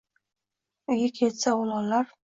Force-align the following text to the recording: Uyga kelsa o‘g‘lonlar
Uyga 0.95 1.11
kelsa 1.19 1.57
o‘g‘lonlar 1.59 2.11